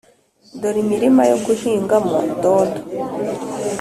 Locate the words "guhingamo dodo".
1.45-2.79